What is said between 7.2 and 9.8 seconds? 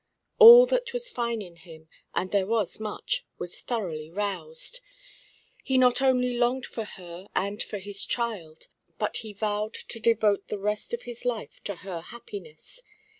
and for his child, but he vowed